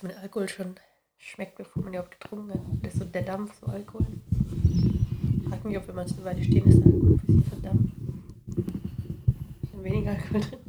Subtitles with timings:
[0.00, 0.76] dass man Alkohol schon
[1.18, 2.60] schmeckt, bevor man überhaupt getrunken hat.
[2.82, 4.06] Das ist so der Dampf, so Alkohol.
[4.62, 7.96] Ich frage mich, ob wenn man es eine Weile stehen lässt, Alkohol bisschen verdampft.
[9.60, 10.60] Bisschen weniger Alkohol drin.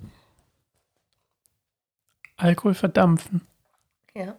[2.35, 3.47] Alkohol verdampfen.
[4.13, 4.37] Ja.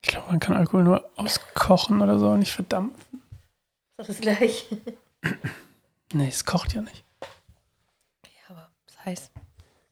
[0.00, 3.22] Ich glaube, man kann Alkohol nur auskochen oder so, nicht verdampfen.
[3.98, 4.80] Ist das gleiche.
[6.12, 7.04] Nee, es kocht ja nicht.
[8.24, 9.32] Ja, aber das heißt,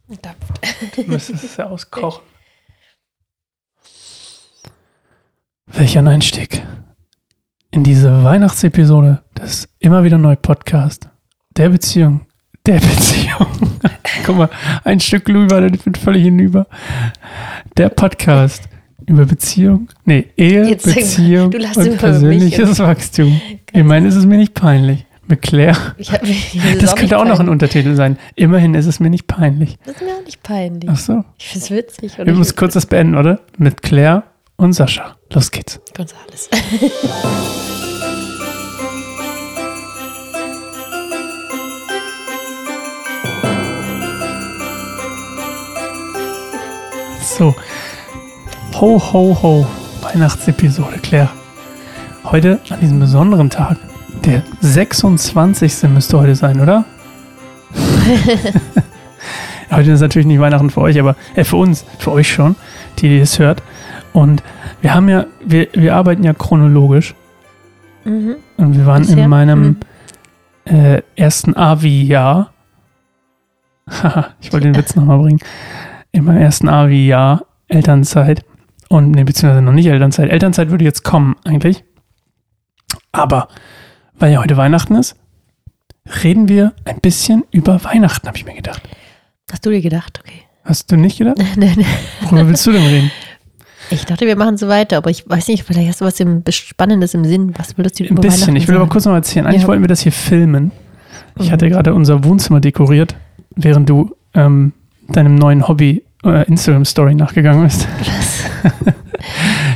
[0.09, 0.97] dampft.
[0.97, 2.23] Du müsstest es ja auskochen.
[5.67, 6.63] Welch ein Einstieg
[7.71, 11.09] in diese Weihnachtsepisode des immer wieder neu Podcast
[11.57, 12.21] der Beziehung,
[12.67, 13.47] der Beziehung.
[14.27, 14.51] Guck mal,
[14.85, 16.67] ein Stück rüber, dann bin völlig hinüber.
[17.77, 18.69] Der Podcast
[19.07, 23.41] über Beziehung, nee, Ehe, Jetzt mal, Beziehung du lachst und persönliches Wachstum.
[23.73, 25.07] Ich meine, es ist mir nicht peinlich.
[25.27, 25.95] Mit Claire.
[25.97, 28.19] Ich hab, ich Das könnte auch noch ein Untertitel sein.
[28.35, 29.79] Immerhin ist es mir nicht peinlich.
[29.87, 30.91] Das ist mir auch nicht peinlich.
[30.93, 31.25] Ach so.
[31.39, 32.19] Ich finde es witzig.
[32.19, 33.41] Wir müssen kurz das beenden, oder?
[33.57, 34.25] Mit Claire
[34.57, 35.17] und Sascha.
[35.33, 35.81] Los geht's.
[35.97, 36.51] Gonzales.
[47.37, 47.53] So.
[48.75, 49.67] Ho, ho, ho.
[50.03, 51.31] Weihnachtsepisode, Claire.
[52.23, 53.77] Heute an diesem besonderen Tag.
[54.25, 55.83] Der 26.
[55.91, 56.85] müsste heute sein, oder?
[59.71, 62.57] heute ist natürlich nicht Weihnachten für euch, aber äh, für uns, für euch schon,
[62.99, 63.63] die, die es hört.
[64.13, 64.43] Und
[64.81, 67.15] wir haben ja, wir, wir arbeiten ja chronologisch.
[68.05, 68.37] mhm.
[68.57, 69.25] Und wir waren Bisher?
[69.25, 69.77] in meinem
[70.67, 70.75] Mhm.
[70.75, 72.51] äh, ersten AVI-Jahr.
[74.41, 75.41] Ich wollte den Witz nochmal bringen.
[76.13, 78.45] In meinem ersten AVI-Jahr Elternzeit.
[78.89, 80.31] Und, nee, beziehungsweise noch nicht Elternzeit.
[80.31, 81.85] Elternzeit würde jetzt kommen, eigentlich.
[83.13, 83.49] Aber,
[84.19, 85.17] weil ja heute Weihnachten ist,
[86.23, 88.83] reden wir ein bisschen über Weihnachten, habe ich mir gedacht.
[89.51, 90.21] Hast du dir gedacht?
[90.23, 90.43] Okay.
[90.65, 91.37] Hast du nicht gedacht?
[91.57, 91.87] Nein, nein.
[92.23, 93.11] Worüber willst du denn reden?
[93.91, 96.43] Ich dachte, wir machen so weiter, aber ich weiß nicht, vielleicht hast du was im,
[96.49, 97.53] Spannendes im Sinn.
[97.59, 98.41] Was würdest du Ein über bisschen.
[98.43, 99.47] Weihnachten Ich will aber kurz noch erzählen.
[99.47, 99.69] Eigentlich Ja.
[99.69, 100.73] wollten wir das hier filmen.
[101.39, 101.53] Ich Mhm.
[101.53, 103.15] hatte gerade unser Wohnzimmer dekoriert,
[103.57, 104.73] während du ähm,
[105.09, 107.87] deinem neuen Hobby äh, Instagram Story nachgegangen bist.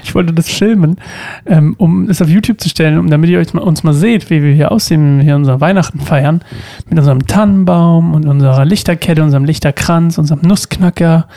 [0.08, 0.96] ich wollte das filmen,
[1.44, 4.30] ähm, um es auf YouTube zu stellen, um damit ihr euch mal, uns mal seht,
[4.30, 6.42] wie wir hier aussehen, wenn wir unser Weihnachten feiern.
[6.88, 11.28] Mit unserem Tannenbaum und unserer Lichterkette, unserem Lichterkranz, unserem Nussknacker,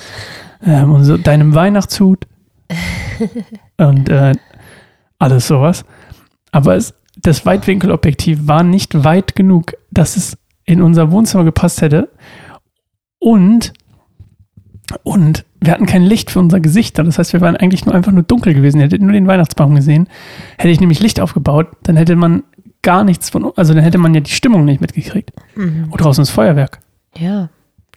[0.66, 2.28] ähm, so, deinem Weihnachtshut
[3.78, 4.34] und äh,
[5.20, 5.84] alles sowas.
[6.52, 12.10] Aber es, das Weitwinkelobjektiv war nicht weit genug, dass es in unser Wohnzimmer gepasst hätte.
[13.20, 13.74] Und,
[15.04, 17.04] und wir hatten kein Licht für unser Gesichter.
[17.04, 18.80] Das heißt, wir waren eigentlich nur einfach nur dunkel gewesen.
[18.80, 20.10] Ihr hättet nur den Weihnachtsbaum gesehen.
[20.58, 22.44] Hätte ich nämlich Licht aufgebaut, dann hätte man
[22.82, 25.32] gar nichts von, also dann hätte man ja die Stimmung nicht mitgekriegt.
[25.56, 25.90] Mhm.
[25.92, 26.80] Oh, draußen ist Feuerwerk.
[27.16, 27.50] Ja,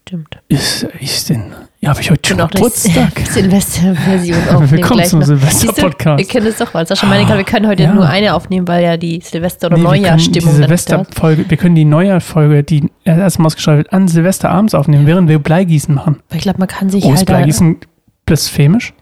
[0.07, 0.39] stimmt.
[0.49, 1.45] Ist, ist denn,
[1.81, 3.13] ja, habe ich heute schon Geburtstag?
[3.31, 4.71] Silvester-Version aufnehmen.
[4.71, 5.23] Willkommen zum.
[5.23, 6.19] Silvester-Podcast.
[6.19, 6.87] Wir können es doch mal.
[6.87, 7.95] Sascha meine gerade, wir können heute Ja.
[7.95, 10.35] nur eine aufnehmen, weil ja die Silvester- oder Nee, dann ist.
[10.35, 15.95] Silvesterfolge, wir können die Neujahrfolge, die erstmal ausgestrahlt wird, an Silvesterabends aufnehmen, während wir Bleigießen
[15.95, 16.21] machen.
[16.29, 17.79] Weil ich glaube, man kann sich Oh, ist halt da, Bleigießen
[18.27, 18.93] blasphemisch?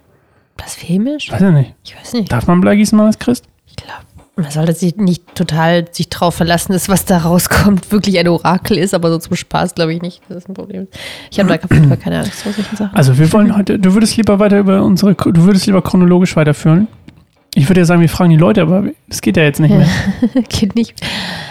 [0.56, 1.32] blasphemisch?
[1.32, 1.74] Weiß ich nicht.
[1.84, 2.30] Ich weiß nicht.
[2.30, 3.46] Darf man Bleigießen machen als Christ?
[3.66, 4.04] Ich glaube,
[4.36, 8.78] man sollte sich nicht total sich drauf verlassen, dass was da rauskommt, wirklich ein Orakel
[8.78, 10.22] ist, aber so zum Spaß glaube ich nicht.
[10.28, 10.88] Das ist ein Problem.
[11.30, 12.96] Ich habe da Fall keine Angst vor solchen Sachen.
[12.96, 16.88] Also wir wollen heute, du würdest lieber weiter über unsere, du würdest lieber chronologisch weiterführen.
[17.54, 19.86] Ich würde ja sagen, wir fragen die Leute, aber das geht ja jetzt nicht mehr.
[20.48, 20.94] Geht nicht.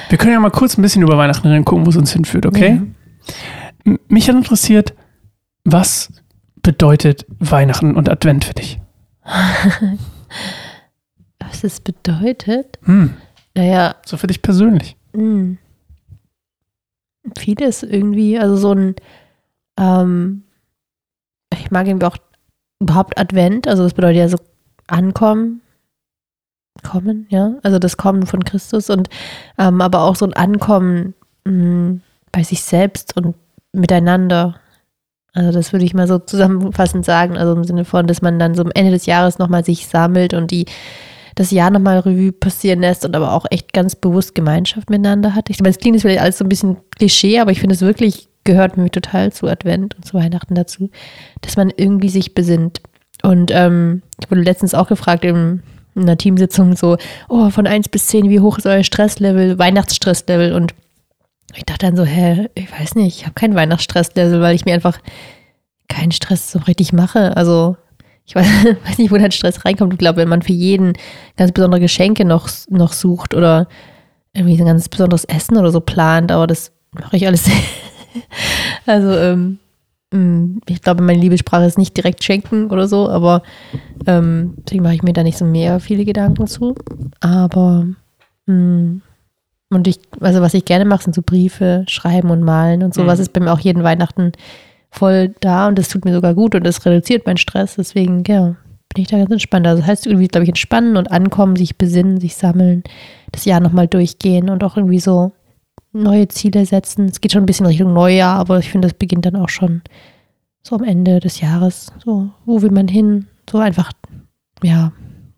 [0.09, 2.47] Wir können ja mal kurz ein bisschen über Weihnachten reden, gucken, wo es uns hinführt,
[2.47, 2.81] okay?
[3.85, 4.95] M- Mich hat interessiert,
[5.63, 6.11] was
[6.63, 8.79] bedeutet Weihnachten und Advent für dich?
[11.41, 12.77] Was das bedeutet?
[12.83, 13.13] Hm,
[13.55, 14.95] Naja, so für dich persönlich.
[15.13, 15.57] mh.
[17.37, 18.39] vieles irgendwie.
[18.39, 18.95] Also so ein,
[19.79, 20.43] ähm,
[21.53, 22.17] ich mag irgendwie auch
[22.79, 23.67] überhaupt Advent.
[23.67, 24.37] Also das bedeutet ja so
[24.87, 25.61] ankommen.
[26.83, 27.55] Kommen, ja.
[27.63, 29.09] Also das Kommen von Christus und
[29.57, 31.13] ähm, aber auch so ein Ankommen
[31.45, 31.99] mh,
[32.31, 33.35] bei sich selbst und
[33.73, 34.55] miteinander.
[35.33, 37.37] Also das würde ich mal so zusammenfassend sagen.
[37.37, 40.33] Also im Sinne von, dass man dann so am Ende des Jahres nochmal sich sammelt
[40.33, 40.65] und die
[41.35, 45.49] das Jahr nochmal Revue passieren lässt und aber auch echt ganz bewusst Gemeinschaft miteinander hat.
[45.49, 47.81] Ich meine, es klingt jetzt vielleicht alles so ein bisschen Klischee, aber ich finde es
[47.81, 50.89] wirklich gehört mir total zu Advent und zu Weihnachten dazu,
[51.41, 52.81] dass man irgendwie sich besinnt.
[53.23, 55.61] Und ähm, ich wurde letztens auch gefragt in,
[55.95, 56.97] in einer Teamsitzung so,
[57.29, 60.53] oh, von 1 bis 10, wie hoch ist euer Stresslevel, Weihnachtsstresslevel?
[60.53, 60.73] Und
[61.55, 64.73] ich dachte dann so, hä, ich weiß nicht, ich habe kein Weihnachtsstresslevel, weil ich mir
[64.73, 64.97] einfach
[65.87, 67.35] keinen Stress so richtig mache.
[67.37, 67.77] Also
[68.25, 68.47] ich weiß,
[68.87, 69.93] weiß nicht, wo der Stress reinkommt.
[69.93, 70.93] Ich glaube, wenn man für jeden
[71.37, 73.67] ganz besondere Geschenke noch, noch sucht oder
[74.33, 77.49] irgendwie ein ganz besonderes Essen oder so plant, aber das mache ich alles.
[78.85, 79.59] also, ähm,
[80.13, 83.43] mm, ich glaube, meine Liebessprache ist nicht direkt schenken oder so, aber
[84.07, 86.75] ähm, deswegen mache ich mir da nicht so mehr viele Gedanken zu.
[87.19, 87.87] Aber
[88.45, 89.01] mh, mm,
[89.71, 93.19] und ich, also was ich gerne mache, sind so Briefe, Schreiben und Malen und sowas
[93.19, 93.23] Mhm.
[93.23, 94.33] ist bei mir auch jeden Weihnachten
[94.91, 97.75] voll da und das tut mir sogar gut und das reduziert meinen Stress.
[97.75, 98.55] Deswegen, ja,
[98.93, 99.65] bin ich da ganz entspannt.
[99.65, 102.83] Also das heißt irgendwie, glaube ich, entspannen und ankommen, sich besinnen, sich sammeln,
[103.31, 105.31] das Jahr nochmal durchgehen und auch irgendwie so
[105.93, 107.05] neue Ziele setzen.
[107.05, 109.81] Es geht schon ein bisschen Richtung Neujahr, aber ich finde, das beginnt dann auch schon
[110.63, 111.91] so am Ende des Jahres.
[112.03, 113.27] So, wo will man hin?
[113.49, 113.91] So einfach,
[114.61, 114.91] ja,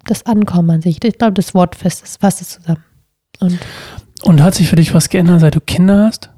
[0.05, 1.03] das Ankommen an sich.
[1.03, 2.83] Ich glaube, das Wort fasst es, zusammen.
[3.39, 3.59] Und
[4.23, 6.29] Und hat sich für dich was geändert, seit du Kinder hast?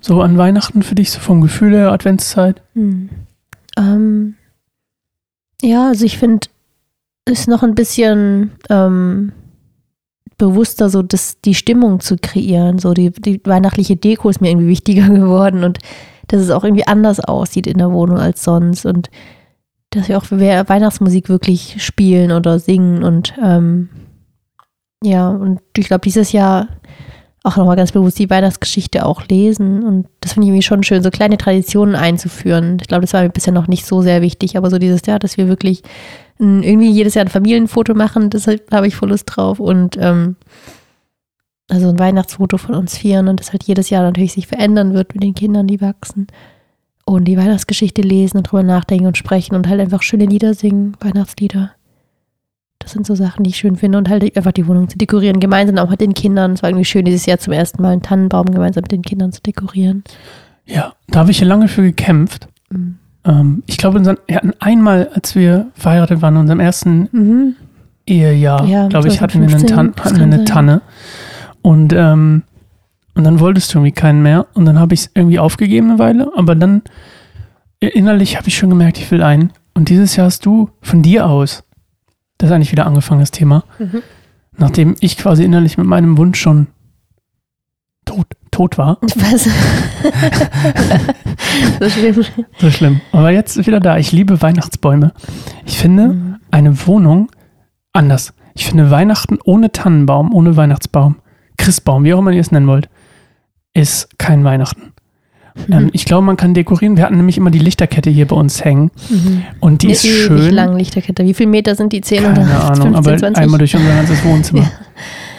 [0.00, 2.62] So an Weihnachten für dich, so vom Gefühl der Adventszeit?
[2.74, 3.10] Hm.
[3.76, 4.34] Ähm,
[5.62, 6.48] ja, also ich finde,
[7.26, 9.32] ist noch ein bisschen ähm,
[10.38, 12.78] bewusster, so das, die Stimmung zu kreieren.
[12.78, 15.78] So die, die weihnachtliche Deko ist mir irgendwie wichtiger geworden und
[16.28, 19.10] dass es auch irgendwie anders aussieht in der Wohnung als sonst und
[19.90, 23.88] dass wir auch Weihnachtsmusik wirklich spielen oder singen und ähm,
[25.02, 26.68] ja, und ich glaube, dieses Jahr
[27.48, 29.82] auch nochmal ganz bewusst die Weihnachtsgeschichte auch lesen.
[29.82, 32.78] Und das finde ich irgendwie schon schön, so kleine Traditionen einzuführen.
[32.80, 35.18] Ich glaube, das war mir bisher noch nicht so sehr wichtig, aber so dieses Jahr,
[35.18, 35.82] dass wir wirklich
[36.38, 39.58] ein, irgendwie jedes Jahr ein Familienfoto machen, deshalb habe ich voll Lust drauf.
[39.58, 40.36] Und ähm,
[41.68, 45.14] also ein Weihnachtsfoto von uns vieren und das halt jedes Jahr natürlich sich verändern wird
[45.14, 46.26] mit den Kindern, die wachsen.
[47.04, 50.96] Und die Weihnachtsgeschichte lesen und drüber nachdenken und sprechen und halt einfach schöne Lieder singen,
[51.00, 51.72] Weihnachtslieder.
[52.80, 55.40] Das sind so Sachen, die ich schön finde und halt einfach die Wohnung zu dekorieren,
[55.40, 56.52] gemeinsam auch mit den Kindern.
[56.52, 59.32] Es war irgendwie schön, dieses Jahr zum ersten Mal einen Tannenbaum gemeinsam mit den Kindern
[59.32, 60.04] zu dekorieren.
[60.64, 62.48] Ja, da habe ich ja lange für gekämpft.
[62.70, 62.98] Mhm.
[63.24, 67.54] Ähm, ich glaube, wir hatten einmal, als wir verheiratet waren, in unserem ersten Mhm.
[68.06, 70.44] Ehejahr, Ja, glaube ich, hatten wir, eine 2015, Tan hatten wir eine.
[70.44, 70.80] Tanne.
[71.60, 72.42] Und, ähm,
[73.14, 74.46] und dann wolltest du irgendwie keinen mehr.
[74.54, 76.30] Und dann habe ich es irgendwie aufgegeben eine Weile.
[76.36, 76.82] Aber dann
[77.80, 79.52] innerlich habe ich schon gemerkt, ich will einen.
[79.74, 81.64] Und dieses Jahr hast du von dir aus,
[82.38, 84.02] das ist eigentlich wieder angefangen, das Thema, Mhm.
[84.56, 86.66] nachdem ich quasi innerlich mit meinem Wunsch schon
[88.04, 88.98] tot, tot war.
[89.02, 89.44] Was?
[91.80, 92.24] so schlimm.
[92.58, 93.00] So schlimm.
[93.12, 93.98] Aber jetzt wieder da.
[93.98, 95.12] Ich liebe Weihnachtsbäume.
[95.66, 96.36] Ich finde Mhm.
[96.50, 97.30] eine Wohnung
[97.92, 98.34] anders.
[98.54, 101.16] Ich finde Weihnachten ohne Tannenbaum, ohne Weihnachtsbaum,
[101.56, 102.88] Christbaum, wie auch immer ihr es nennen wollt,
[103.74, 104.92] ist kein Weihnachten.
[105.70, 106.96] Ähm, ich glaube, man kann dekorieren.
[106.96, 109.42] Wir hatten nämlich immer die Lichterkette hier bei uns hängen Mhm.
[109.60, 110.50] und die Eine ist schön.
[110.54, 111.24] lange Lichterkette.
[111.24, 112.00] Wie viele Meter sind die?
[112.00, 113.42] 10 oder Keine Ahnung, 15, aber 20?
[113.42, 114.62] einmal durch unser ganzes Wohnzimmer.
[114.62, 114.70] Ja.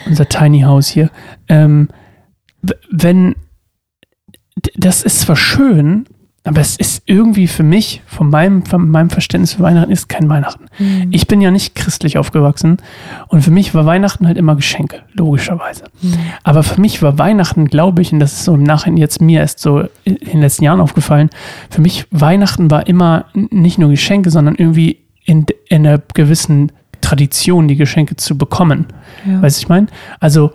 [0.07, 1.09] Unser Tiny House hier.
[1.47, 1.89] Ähm,
[2.91, 3.35] wenn,
[4.75, 6.05] das ist zwar schön,
[6.49, 10.29] aber es ist irgendwie für mich, von meinem, von meinem Verständnis für Weihnachten, ist kein
[10.29, 10.65] Weihnachten.
[10.79, 11.09] Mhm.
[11.11, 12.77] Ich bin ja nicht christlich aufgewachsen
[13.27, 15.83] und für mich war Weihnachten halt immer Geschenke, logischerweise.
[16.01, 16.17] Mhm.
[16.43, 19.41] Aber für mich war Weihnachten, glaube ich, und das ist so im Nachhinein jetzt mir
[19.41, 21.29] erst so in den letzten Jahren aufgefallen,
[21.69, 27.67] für mich Weihnachten war immer nicht nur Geschenke, sondern irgendwie in, in einer gewissen Tradition,
[27.67, 28.87] die Geschenke zu bekommen.
[29.23, 29.43] Ja.
[29.43, 29.85] Weißt du, ich meine?
[30.19, 30.51] Also,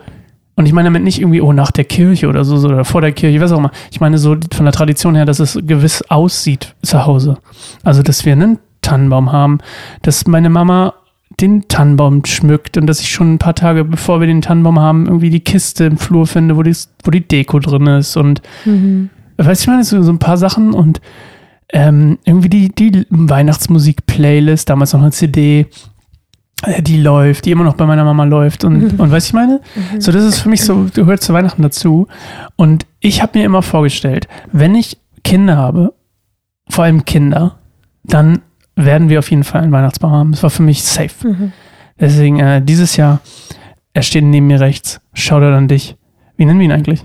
[0.56, 3.00] und ich meine damit nicht irgendwie, oh, nach der Kirche oder so, so, oder vor
[3.00, 3.72] der Kirche, was auch immer.
[3.90, 7.38] Ich meine so von der Tradition her, dass es gewiss aussieht zu Hause.
[7.82, 9.58] Also, dass wir einen Tannenbaum haben,
[10.02, 10.94] dass meine Mama
[11.40, 15.06] den Tannenbaum schmückt und dass ich schon ein paar Tage, bevor wir den Tannenbaum haben,
[15.06, 19.10] irgendwie die Kiste im Flur finde, wo die, wo die Deko drin ist und Mhm.
[19.38, 21.00] weißt du, ich meine, so, so ein paar Sachen und
[21.72, 25.67] ähm, irgendwie die, die Weihnachtsmusik-Playlist, damals noch eine CD,
[26.79, 29.61] die läuft, die immer noch bei meiner Mama läuft und, und weißt du, ich meine?
[29.75, 30.01] Mhm.
[30.01, 32.06] So, das ist für mich so, gehört zu Weihnachten dazu.
[32.56, 35.94] Und ich habe mir immer vorgestellt, wenn ich Kinder habe,
[36.69, 37.56] vor allem Kinder,
[38.05, 38.41] dann
[38.77, 40.32] werden wir auf jeden Fall einen Weihnachtsbaum haben.
[40.32, 41.29] Das war für mich safe.
[41.29, 41.53] Mhm.
[41.99, 43.20] Deswegen, äh, dieses Jahr,
[43.93, 45.01] er steht neben mir rechts.
[45.13, 45.96] Shoutout an dich.
[46.37, 47.05] Wie nennen wir ihn eigentlich?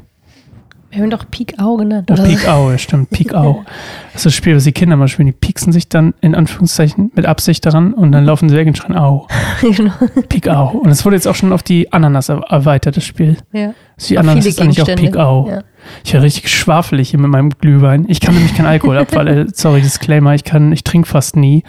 [0.92, 2.10] Wir haben doch Peak Au genannt.
[2.10, 2.24] Oh, oder?
[2.24, 3.10] Peak Au, ja, stimmt.
[3.12, 3.64] Peak Au.
[4.14, 5.28] Das ist das Spiel, was die Kinder mal spielen.
[5.28, 8.76] Die pieksen sich dann in Anführungszeichen mit Absicht daran und dann laufen sie weg und
[8.78, 9.28] schreien Au.
[9.62, 9.94] genau.
[10.28, 10.70] Peak Au.
[10.80, 13.38] Und es wurde jetzt auch schon auf die Ananas er- erweitert, das Spiel.
[13.54, 13.74] Ja.
[13.96, 14.88] Also die Auf Ananas ist eigentlich auch.
[14.96, 15.48] Peak Au.
[15.48, 15.62] Ja.
[16.04, 18.06] Ich werde richtig schwafelig hier mit meinem Glühwein.
[18.10, 21.36] Ich kann nämlich keinen Alkohol ab, weil, äh, sorry, Disclaimer, ich kann, ich trinke fast
[21.36, 21.64] nie.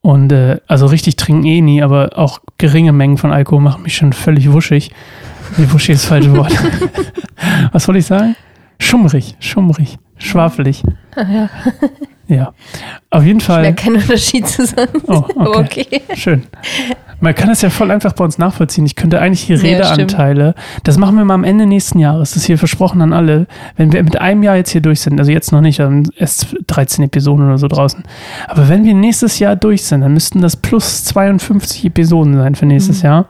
[0.00, 3.96] Und äh, also richtig trinken eh nie, aber auch geringe Mengen von Alkohol machen mich
[3.96, 4.90] schon völlig wuschig.
[5.56, 6.52] Nee, wuschig ist das falsche Wort.
[7.72, 8.36] Was wollte ich sagen?
[8.80, 10.82] Schummrig, schummrig, schwafelig.
[11.16, 11.50] Ah, ja.
[12.28, 12.52] Ja.
[13.10, 13.62] Auf jeden Ich Fall.
[13.62, 15.02] merke keinen Unterschied zusammen.
[15.06, 15.86] Oh, okay.
[15.90, 16.02] okay.
[16.14, 16.44] Schön.
[17.20, 18.86] Man kann das ja voll einfach bei uns nachvollziehen.
[18.86, 22.38] Ich könnte eigentlich die Ja, Redeanteile, das machen wir mal am Ende nächsten Jahres, das
[22.38, 23.46] ist hier versprochen an alle,
[23.76, 26.54] wenn wir mit einem Jahr jetzt hier durch sind, also jetzt noch nicht, dann erst
[26.68, 28.04] 13 Episoden oder so draußen,
[28.46, 32.66] aber wenn wir nächstes Jahr durch sind, dann müssten das plus 52 Episoden sein für
[32.66, 33.06] nächstes Mhm.
[33.06, 33.26] Jahr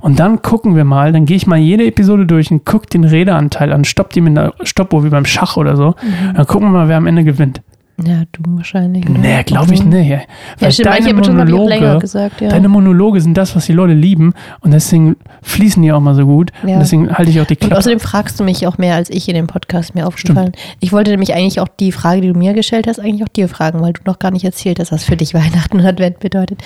[0.00, 3.04] und dann gucken wir mal, dann gehe ich mal jede Episode durch und gucke den
[3.04, 6.34] Redeanteil an, stopp die mit einer Stoppuhr wie beim Schach oder so, Mhm.
[6.36, 7.60] dann gucken wir mal, wer am Ende gewinnt.
[8.04, 9.08] Ja, du wahrscheinlich.
[9.08, 9.18] oder?
[9.18, 9.94] Nee, glaube ich nicht.
[9.94, 10.10] ey.
[10.10, 10.20] Ja,
[10.58, 12.48] Weil stimmt, deine Monologe, gesagt, ja.
[12.48, 16.24] deine Monologe sind das, was die Leute lieben und deswegen fließen die auch mal so
[16.26, 16.50] gut.
[16.66, 16.74] Ja.
[16.74, 17.78] Und deswegen halte ich auch die Und Klappe.
[17.78, 20.52] außerdem fragst du mich auch mehr als ich in dem Podcast, mir aufgefallen.
[20.80, 23.48] Ich wollte nämlich eigentlich auch die Frage, die du mir gestellt hast, eigentlich auch dir
[23.48, 26.62] fragen, weil du noch gar nicht erzählt hast, was für dich Weihnachten und Advent bedeutet.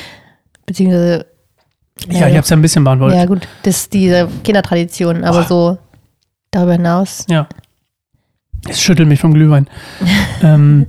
[0.67, 1.27] Beziehungsweise.
[2.09, 3.19] ja, ich habe es ja ein bisschen beantwortet.
[3.19, 5.47] Ja, gut, das ist diese Kindertradition, aber Boah.
[5.49, 5.79] so
[6.51, 7.25] darüber hinaus.
[7.29, 7.47] Ja.
[8.69, 9.69] Es schüttelt mich vom Glühwein.
[10.43, 10.87] ähm,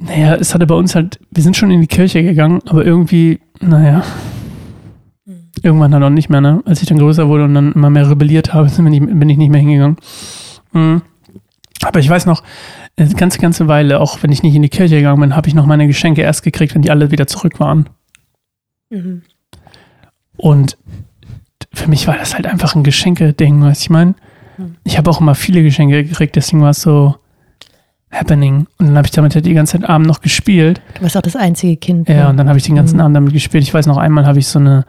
[0.00, 3.40] naja, es hatte bei uns halt, wir sind schon in die Kirche gegangen, aber irgendwie,
[3.60, 4.04] naja,
[5.62, 6.62] irgendwann dann auch nicht mehr, ne?
[6.64, 9.36] Als ich dann größer wurde und dann immer mehr rebelliert habe, bin ich, bin ich
[9.36, 9.96] nicht mehr hingegangen.
[10.72, 11.02] Mhm.
[11.82, 12.42] Aber ich weiß noch,
[12.96, 15.54] eine ganze, ganze Weile, auch wenn ich nicht in die Kirche gegangen bin, habe ich
[15.54, 17.88] noch meine Geschenke erst gekriegt, wenn die alle wieder zurück waren.
[18.90, 19.22] Mhm.
[20.36, 20.78] Und
[21.72, 24.14] für mich war das halt einfach ein Geschenke-Ding, weißt du, ich meine?
[24.56, 24.76] Hm.
[24.84, 27.16] Ich habe auch immer viele Geschenke gekriegt, deswegen war es so
[28.10, 28.66] happening.
[28.78, 30.80] Und dann habe ich damit halt die ganze Zeit Abend noch gespielt.
[30.94, 32.08] Du warst auch das einzige Kind.
[32.08, 32.28] Ja, ne?
[32.30, 33.02] und dann habe ich den ganzen Mhm.
[33.02, 33.62] Abend damit gespielt.
[33.64, 34.84] Ich weiß noch, einmal habe ich so eine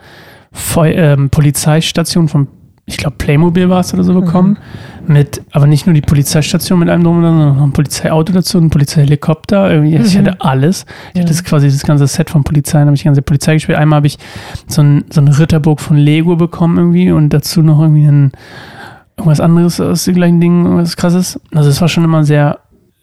[0.52, 2.48] Feu ähm, Polizeistation von,
[2.86, 4.22] ich glaube, Playmobil war es oder so Mhm.
[4.22, 4.58] bekommen.
[5.06, 8.70] Mit, aber nicht nur die Polizeistation mit einem drum sondern noch ein Polizeiauto dazu, ein
[8.70, 9.70] Polizeihelikopter.
[9.72, 10.28] Irgendwie, Ich Mhm.
[10.28, 10.86] hatte alles.
[11.14, 11.28] Ich Ja.
[11.28, 13.78] hatte quasi das ganze Set von Polizei, dann habe ich die ganze Polizei gespielt.
[13.78, 14.18] Einmal habe ich
[14.68, 18.32] so, ein, so eine Ritterburg von Lego bekommen irgendwie und dazu noch irgendwie ein,
[19.18, 21.40] irgendwas anderes aus dem gleichen Ding, irgendwas krasses.
[21.54, 22.60] Also es war schon immer sehr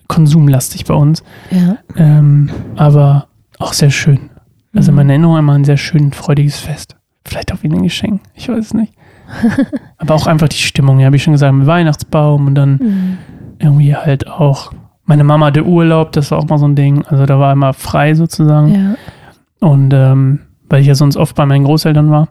[0.08, 1.22] konsumlastig bei uns.
[1.50, 1.78] Ja.
[1.96, 3.26] Ähm, aber
[3.58, 4.30] auch sehr schön.
[4.74, 4.96] Also Mhm.
[4.96, 6.96] meine Erinnerung immer ein sehr schön, freudiges Fest.
[7.24, 8.92] Vielleicht auch wie ein Geschenk, ich weiß es nicht.
[9.98, 13.18] aber auch einfach die Stimmung, ja, habe ich schon gesagt, mit Weihnachtsbaum und dann Mhm.
[13.58, 14.72] irgendwie halt auch.
[15.04, 17.04] Meine Mama hatte Urlaub, das war auch mal so ein Ding.
[17.06, 18.74] Also da war immer frei sozusagen.
[18.74, 19.68] Ja.
[19.68, 22.28] Und ähm, weil ich ja sonst oft bei meinen Großeltern war,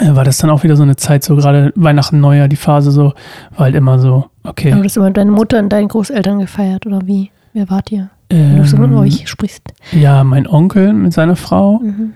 [0.00, 3.12] war das dann auch wieder so eine Zeit, so gerade Weihnachten, Neujahr, die Phase so,
[3.56, 4.72] war halt immer so, okay.
[4.72, 7.30] Aber du hast immer mit deiner Mutter und deinen Großeltern gefeiert, oder wie?
[7.52, 8.10] Wer wart ihr?
[8.30, 9.62] Wenn du so mit Ähm, euch sprichst.
[9.92, 12.14] ja, mein Onkel mit seiner Frau, Mhm.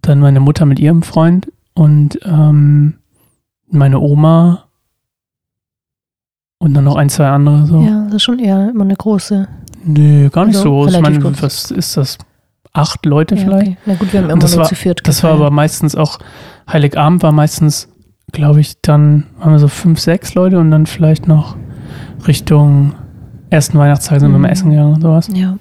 [0.00, 2.94] dann meine Mutter mit ihrem Freund und ähm,
[3.70, 4.64] meine Oma
[6.58, 7.82] und dann noch ein, zwei andere so.
[7.82, 9.46] Ja, das ist schon eher immer eine große.
[9.84, 10.88] Nö, gar nicht Also, so.
[10.96, 12.16] Ich meine, was ist das?
[12.72, 13.66] Acht Leute Ja, vielleicht?
[13.68, 13.76] okay.
[13.86, 16.18] Na gut, wir haben immer das nur war- zu viert Das war aber meistens auch,
[16.70, 17.88] Heiligabend war meistens,
[18.32, 21.56] glaube ich, dann waren wir so fünf, sechs Leute und dann vielleicht noch
[22.26, 22.94] Richtung
[23.50, 24.42] ersten Weihnachtstag sind wir Mhm.
[24.42, 25.28] mal essen gegangen und sowas.
[25.32, 25.56] Ja.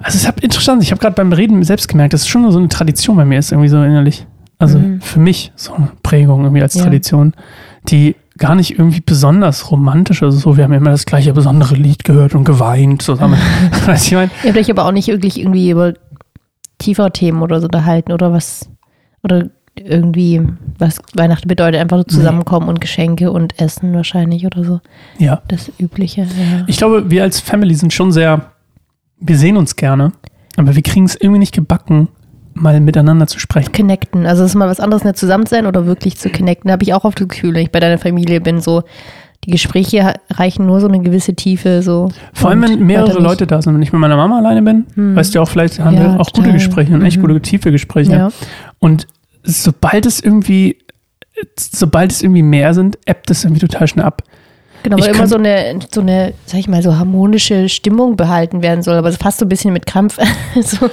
[0.00, 2.58] Also es ist interessant, ich habe gerade beim Reden selbst gemerkt, dass es schon so
[2.58, 4.26] eine Tradition bei mir ist, irgendwie so innerlich.
[4.58, 5.00] Also Mhm.
[5.00, 6.84] für mich so eine Prägung irgendwie als Ja.
[6.84, 7.34] Tradition,
[7.88, 10.40] die gar nicht irgendwie besonders romantisch ist.
[10.40, 13.38] So, wir haben immer das gleiche besondere Lied gehört und geweint zusammen.
[13.86, 14.30] weißt du, ich meine?
[14.42, 15.94] Ihr habt euch aber auch nicht wirklich irgendwie über
[16.78, 18.68] tiefere Themen oder so unterhalten oder was,
[19.22, 20.42] oder irgendwie,
[20.78, 24.80] was Weihnachten bedeutet, einfach so zusammenkommen und Geschenke und Essen wahrscheinlich oder so.
[25.18, 25.42] Ja.
[25.48, 26.64] Das Übliche, ja.
[26.66, 28.52] Ich glaube, wir als Family sind schon sehr,
[29.20, 30.12] wir sehen uns gerne,
[30.56, 32.08] aber wir kriegen es irgendwie nicht gebacken,
[32.60, 33.72] mal miteinander zu sprechen.
[33.72, 34.26] Connecten.
[34.26, 36.68] Also es ist mal was anderes, nicht zusammen zu sein oder wirklich zu connecten.
[36.68, 38.82] Da habe ich auch oft das Gefühl, wenn ich bei deiner Familie bin, so
[39.44, 41.80] die Gespräche reichen nur so eine gewisse Tiefe.
[41.82, 43.20] So Vor allem, wenn mehrere.
[43.20, 43.74] Leute da sind.
[43.74, 45.14] Wenn ich mit meiner Mama alleine bin, Hm.
[45.16, 46.52] weißt du auch, vielleicht haben Ja, wir auch gute total.
[46.54, 47.22] Gespräche und echt Mhm.
[47.22, 48.12] gute, tiefe Gespräche.
[48.12, 48.28] Ja.
[48.80, 49.06] Und
[49.44, 50.78] sobald es irgendwie,
[51.56, 54.22] sobald es irgendwie mehr sind, ebbt es irgendwie total schnell ab.
[54.82, 58.62] Genau, Ich weil immer so eine, so eine, sag ich mal, so harmonische Stimmung behalten
[58.62, 60.18] werden soll, aber fast so ein bisschen mit Krampf.
[60.62, 60.88] so,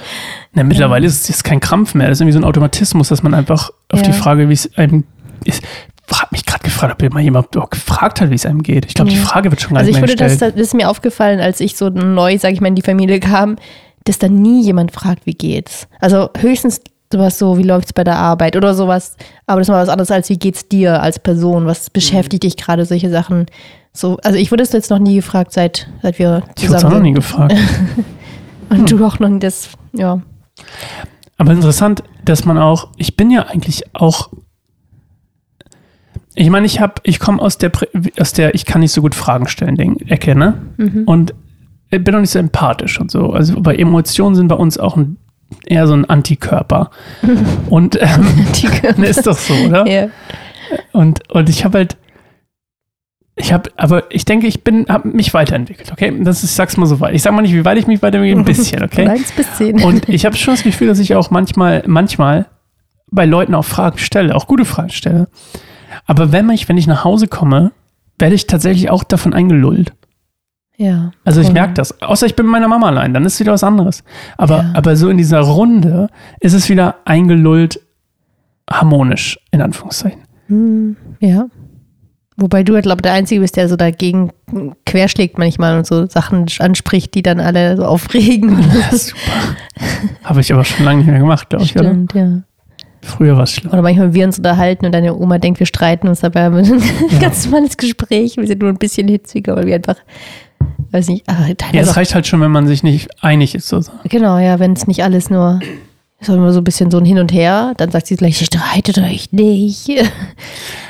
[0.52, 2.08] Na, mittlerweile ist es kein Krampf mehr.
[2.08, 4.06] Das ist irgendwie so ein Automatismus, dass man einfach auf Ja.
[4.06, 5.04] die Frage, wie es einem
[5.44, 5.62] ist.
[6.08, 8.86] Ich habe mich gerade gefragt, ob mal jemand auch gefragt hat, wie es einem geht.
[8.86, 9.22] Ich glaube, die Ja.
[9.22, 10.54] Frage wird schon gar also ich nicht mehr würde, das, gestellt.
[10.54, 13.56] das ist mir aufgefallen, als ich so neu, sag ich mal, in die Familie kam,
[14.04, 15.88] dass da nie jemand fragt, wie geht's.
[16.00, 16.80] Also höchstens
[17.12, 19.16] sowas so, wie läuft's bei der Arbeit oder sowas.
[19.46, 21.66] Aber das ist mal was anderes als, wie geht's dir als Person?
[21.66, 23.46] Was beschäftigt dich gerade, solche Sachen?
[23.92, 26.84] So, also ich wurde es jetzt noch nie gefragt, seit, seit wir ich wurde es
[26.84, 27.54] auch zusammen noch nie gefragt.
[28.68, 30.20] Und du auch noch nie das, ja.
[31.38, 34.30] Aber interessant, dass man auch, ich bin ja eigentlich auch,
[36.34, 37.72] ich meine, ich habe, ich komme aus der,
[38.18, 40.62] aus der, ich kann nicht so gut Fragen stellen, Ding, Ecke, ne?
[40.76, 41.04] Mhm.
[41.04, 41.34] Und
[41.90, 43.30] ich bin auch nicht so empathisch und so.
[43.30, 45.18] Also bei Emotionen sind bei uns auch ein,
[45.66, 46.90] eher so ein Antikörper.
[47.70, 48.46] Und ähm,
[48.96, 49.86] ne, ist doch so, oder?
[49.86, 50.08] ja.
[50.92, 51.96] Und, und ich habe halt,
[53.36, 56.12] ich habe, aber ich denke, ich bin, habe mich weiterentwickelt, okay?
[56.22, 57.14] Das ist, ich sag's mal so weit.
[57.14, 59.04] Ich sag mal nicht, wie weit ich mich weiterentwickle, ein bisschen, okay?
[59.04, 59.82] Von 1 bis 10.
[59.82, 62.46] Und ich habe schon das Gefühl, dass ich auch manchmal, manchmal
[63.10, 65.28] bei Leuten auch Fragen stelle, auch gute Fragen stelle.
[66.06, 67.72] Aber wenn ich, wenn ich nach Hause komme,
[68.18, 69.92] werde ich tatsächlich auch davon eingelullt.
[70.76, 71.10] Ja.
[71.24, 72.00] Also ich merke das.
[72.02, 74.04] Außer ich bin mit meiner Mama allein, dann ist wieder was anderes.
[74.36, 74.70] Aber, Ja.
[74.74, 76.08] aber so in dieser Runde
[76.40, 77.80] ist es wieder eingelullt
[78.70, 80.20] harmonisch, in Anführungszeichen.
[80.48, 81.46] Hm, Ja.
[82.38, 84.30] Wobei du, glaube ich, der Einzige bist, der so dagegen
[84.84, 88.58] querschlägt manchmal und so Sachen anspricht, die dann alle so aufregen.
[88.90, 89.18] Ja, super.
[90.22, 91.88] Habe ich aber schon lange nicht mehr gemacht, glaube ich, oder?
[91.88, 92.42] Stimmt, ja.
[93.06, 93.72] Früher war es schlimm.
[93.72, 96.64] Oder manchmal wir uns unterhalten und deine Oma denkt, wir streiten uns dabei haben wir
[97.10, 98.36] ein ganz normales Gespräch.
[98.36, 99.96] Wir sind nur ein bisschen hitziger, weil wir einfach,
[100.90, 103.68] weiß nicht, ach, Ja, es reicht halt schon, wenn man sich nicht einig ist.
[103.68, 103.80] So.
[104.04, 105.60] genau, ja, wenn es nicht alles nur,
[106.18, 108.98] ist immer so ein bisschen so ein Hin und Her, dann sagt sie gleich, streitet
[108.98, 109.88] euch nicht.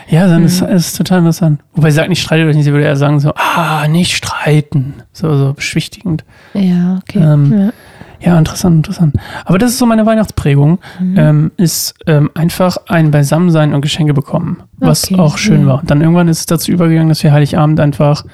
[0.09, 0.47] Ja, dann Mhm.
[0.47, 1.61] ist es total interessant.
[1.75, 5.03] Wobei sie sagt nicht, streitet euch nicht, sie würde eher sagen so, ah, nicht streiten.
[5.13, 6.23] So, so beschwichtigend.
[6.55, 7.19] Ja, okay.
[7.19, 7.73] Ähm, ja.
[8.21, 9.17] Ja, interessant, interessant.
[9.45, 11.15] Aber das ist so meine Weihnachtsprägung, Mhm.
[11.19, 15.67] ähm, ist ähm, einfach ein Beisammensein und Geschenke bekommen, was Okay, auch schön ja.
[15.69, 15.81] war.
[15.81, 18.25] Und dann irgendwann ist es dazu übergegangen, dass wir Heiligabend einfach,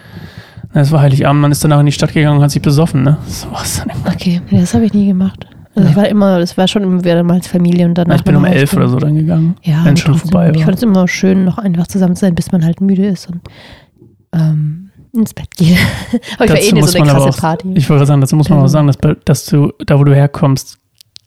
[0.72, 3.02] na, es war Heiligabend, man ist danach in die Stadt gegangen und hat sich besoffen,
[3.02, 3.18] ne?
[3.26, 4.12] So war es dann irgendwann.
[4.14, 5.46] Okay, das habe ich nie gemacht.
[5.74, 5.90] Also Ja.
[5.90, 8.36] ich war immer, es war schon immer wieder mal als Familie und dann ich bin
[8.36, 10.30] um elf oder so dann gegangen, Ja, wenn aber schon trotzdem.
[10.30, 10.64] vorbei Ich war.
[10.66, 13.40] fand es immer schön, noch einfach zusammen zu sein, bis man halt müde ist und
[14.34, 14.81] ähm,
[15.12, 15.76] ins Bett geht.
[16.36, 17.72] aber ich war eh nicht so eine krasse auch- Party.
[17.74, 20.78] Ich wollte sagen, dazu muss man auch sagen, dass, dass du, da wo du herkommst,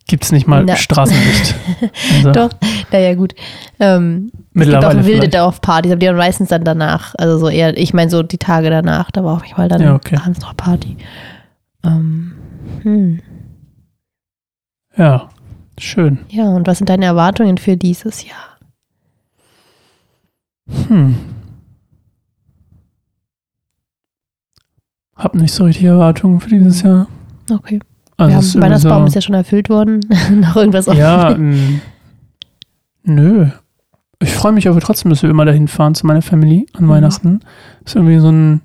[0.07, 0.75] gibt es nicht mal Na.
[0.75, 1.55] Straßenlicht.
[2.17, 2.49] Also, Doch,
[2.91, 3.33] naja gut.
[3.79, 5.29] Ähm, es gibt Mittlerweile auch wilde.
[5.29, 8.69] Dorfpartys, aber die haben meistens dann danach, also so eher, ich meine so die Tage
[8.69, 10.17] danach, da war auch manchmal dann Ja, okay.
[10.17, 10.97] abends noch Party.
[11.83, 12.33] Ähm,
[12.83, 13.21] hm.
[14.97, 15.29] Ja,
[15.79, 16.19] schön.
[16.29, 18.57] Ja, und was sind deine Erwartungen für dieses Jahr?
[20.87, 21.15] Hm.
[25.15, 27.07] Hab nicht so richtig Erwartungen für dieses Jahr.
[27.51, 27.79] Okay.
[28.17, 29.99] Also irgendwie Weihnachtsbaum so, ist ja schon erfüllt worden.
[30.33, 30.99] noch irgendwas offen?
[30.99, 31.81] Ja, ähm,
[33.03, 33.47] nö.
[34.21, 36.89] Ich freue mich aber trotzdem, dass wir immer dahin fahren zu meiner Family an Mhm.
[36.89, 37.39] Weihnachten.
[37.85, 38.61] Ist irgendwie so ein,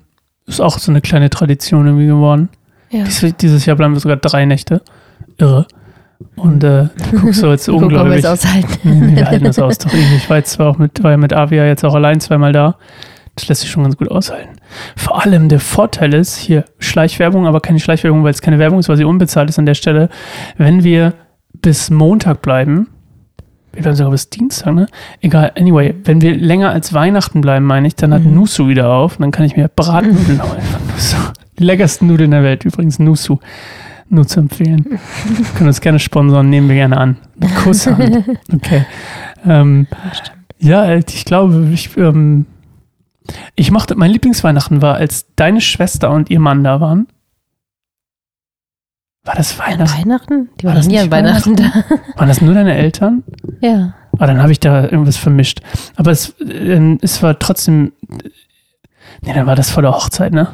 [0.47, 2.49] ist auch so eine kleine Tradition irgendwie geworden.
[2.89, 3.03] ja.
[3.03, 4.81] Dies, dieses Jahr bleiben wir sogar drei Nächte.
[5.37, 5.67] Irre.
[6.35, 8.19] Und äh, du guckst so jetzt Gucken, unglaublich.
[8.19, 8.77] es aushalten.
[8.83, 9.77] Nee, wir halten das aus.
[9.79, 10.15] Doch irgendwie.
[10.15, 12.77] Ich war jetzt zwar auch mit, war ja mit Avia jetzt auch allein zweimal da.
[13.35, 14.55] Das lässt sich schon ganz gut aushalten.
[14.95, 18.89] Vor allem der Vorteil ist, hier Schleichwerbung, aber keine Schleichwerbung, weil es keine Werbung ist,
[18.89, 20.09] weil sie unbezahlt ist an der Stelle.
[20.57, 21.13] Wenn wir
[21.61, 22.87] bis Montag bleiben,
[23.73, 24.87] wir bleiben sogar bis Dienstag, ne?
[25.21, 28.35] Egal, anyway, wenn wir länger als Weihnachten bleiben, meine ich, dann hat Mhm.
[28.35, 30.61] Nusu wieder auf und dann kann ich mir Bratnudeln holen.
[31.59, 33.39] Die leckersten Nudeln der Welt, übrigens Nusu.
[34.09, 34.99] Nur zu empfehlen.
[35.55, 37.17] Können uns gerne sponsern, nehmen wir gerne an.
[37.63, 38.25] Kusshand.
[38.53, 38.85] Okay.
[39.47, 39.87] Ähm,
[40.59, 42.45] ja, ich glaube, ich, ähm,
[43.55, 47.07] ich mochte, mein Lieblingsweihnachten war, als deine Schwester und ihr Mann da waren.
[49.23, 49.99] War das Weihnachten?
[49.99, 50.49] Weihnachten?
[50.59, 51.63] Die War waren das noch nie nicht an Weihnachten da.
[52.15, 53.23] Waren das nur deine Eltern?
[53.61, 53.93] ja.
[54.19, 55.61] Ah, dann habe ich da irgendwas vermischt.
[55.95, 57.93] Aber es, ähm, es war trotzdem.
[59.21, 60.47] Nee, dann war das vor der Hochzeit, ne?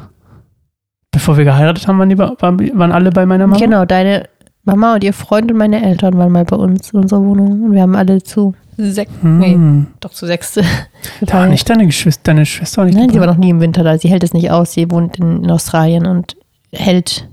[1.10, 3.60] Bevor wir geheiratet haben, waren, die, waren, waren alle bei meiner Mama?
[3.60, 4.28] Genau, deine
[4.68, 7.72] Mama und ihr Freund und meine Eltern waren mal bei uns in unserer Wohnung und
[7.72, 9.38] wir haben alle zu sechs, Hm.
[9.38, 10.54] nee, doch zu sechs.
[11.20, 13.60] Da war nicht deine Geschwister, deine Schwester auch nicht Nein, sie war noch nie im
[13.60, 13.98] Winter da.
[13.98, 14.72] Sie hält es nicht aus.
[14.72, 16.36] Sie wohnt in, in Australien und
[16.72, 17.28] hält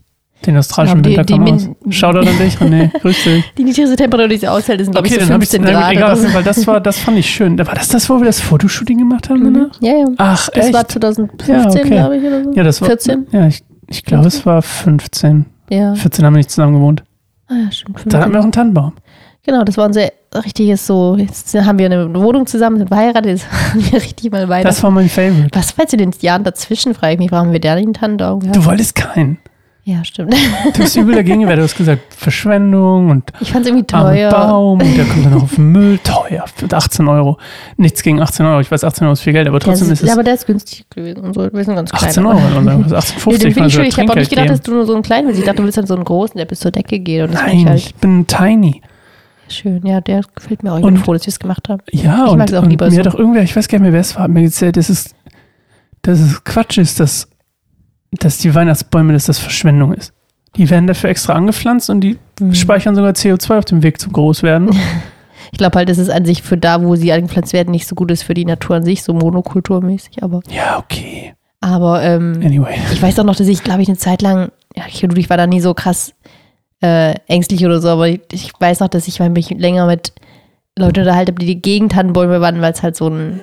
[0.46, 1.70] Den australischen die- Winter die kam Min- aus.
[1.90, 2.90] Shoutout an dich, René.
[3.02, 3.44] Grüß dich.
[3.58, 5.62] die niedrigste Temperatur, die sie aushält, sind glaube Okay, ich so dann habe ich 15
[5.74, 5.92] na, Grad.
[5.94, 7.58] egal, weil das war, das fand ich schön.
[7.58, 9.42] War das das, wo wir das Fotoshooting gemacht haben?
[9.44, 9.72] Mhm.
[9.82, 10.06] Ja, ja.
[10.18, 10.74] Ach, Das echt?
[10.74, 11.84] war 2015, Ja, okay.
[11.90, 12.54] glaube ich, oder so.
[12.54, 13.28] ja, das war 14?
[13.32, 15.46] Ja, ich, ich glaube, es war 15.
[15.70, 15.96] Ja.
[15.96, 17.04] 14 haben wir nicht zusammen gewohnt.
[17.48, 17.98] Ah, ja, stimmt.
[17.98, 18.32] Da hatten 15.
[18.34, 18.94] wir auch einen Tannenbaum.
[19.44, 21.16] Genau, das war unser richtiges so.
[21.18, 24.68] Jetzt haben wir eine Wohnung zusammen, sind verheiratet, jetzt haben wir richtig mal weiter.
[24.68, 25.50] Das war mein Favorite.
[25.54, 27.86] Was war jetzt in den Jahren dazwischen, frage ich mich, warum haben wir da nicht
[27.86, 28.56] einen Tannenbaum gehabt?
[28.56, 29.38] Du wolltest keinen.
[29.88, 30.34] Ja, stimmt.
[30.74, 31.58] Du bist übel dagegen gewesen.
[31.58, 34.32] Du hast gesagt, Verschwendung und Ich fand es irgendwie teuer.
[34.32, 36.00] Baum und der kommt dann noch auf den Müll.
[36.00, 36.44] Teuer.
[36.56, 37.38] Für 18 Euro.
[37.78, 38.62] Nichts gegen 18 Euro.
[38.62, 40.34] Ich weiß, 18 Euro ist viel Geld, aber Ja, trotzdem es ist es aber der
[40.34, 41.42] ist günstig gewesen und so.
[41.54, 42.10] Wir sind ganz klein.
[42.10, 42.48] 18 aber- Euro.
[42.62, 42.90] Oder was?
[42.92, 43.86] Nee, 18,50 den finde ich schön.
[43.86, 45.40] Ich habe auch nicht gedacht, dass Trinkgeld du nur so einen kleinen willst.
[45.40, 47.22] Ich dachte, du willst dann so einen großen, der bis zur Decke geht.
[47.22, 48.82] Und das finde ich Nein, halt ich bin tiny.
[49.50, 49.86] schön.
[49.86, 50.80] Ja, der gefällt mir auch.
[50.80, 51.84] Ich Und- bin froh, dass wir es gemacht haben.
[51.92, 52.98] Ja, Ich und, mag's auch und lieber mir so.
[52.98, 54.90] hat doch irgendwer, ich weiß gar nicht mehr, wer es war, hat mir erzählt, dass
[54.90, 55.14] es,
[56.02, 57.28] dass es Quatsch ist, dass,
[58.12, 60.14] dass die Weihnachtsbäume, dass das Verschwendung ist.
[60.56, 62.54] Die werden dafür extra angepflanzt und die Mhm.
[62.54, 64.70] speichern sogar CO2 auf dem Weg zum Großwerden.
[65.52, 67.96] Ich glaube halt, dass es an sich für da, wo sie angepflanzt werden, nicht so
[67.96, 70.22] gut ist für die Natur an sich, so monokulturmäßig.
[70.24, 71.34] Aber, Ja, okay.
[71.62, 72.76] aber ähm, Anyway.
[72.92, 75.38] ich weiß auch noch, dass ich, glaube ich, eine Zeit lang, ja, ich, ich war
[75.38, 76.14] da nie so krass
[76.82, 80.14] äh, ängstlich oder so, aber ich, ich weiß noch, dass ich mich länger mit
[80.78, 83.40] Leuten unterhalten habe, die die gegen Tannenbäume waren, weil es halt so ein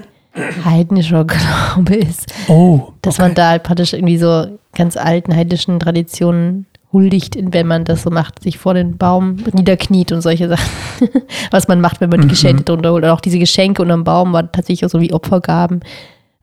[0.65, 2.33] heidnischer Glaube ist.
[2.49, 3.23] Oh, Dass okay.
[3.29, 8.11] man da halt praktisch irgendwie so ganz alten heidnischen Traditionen huldigt, wenn man das so
[8.11, 10.69] macht, sich vor den Baum niederkniet und solche Sachen.
[11.51, 12.31] Was man macht, wenn man die Mhm.
[12.31, 13.05] Geschenke drunter holt.
[13.05, 15.81] Und auch diese Geschenke unterm Baum waren tatsächlich auch so wie Opfergaben.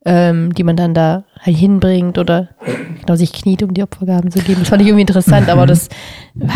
[0.06, 2.48] Ähm, die man dann da halt hinbringt oder
[3.02, 4.60] genau sich kniet, um die Opfergaben zu geben.
[4.62, 5.90] Das fand ich irgendwie interessant, aber das,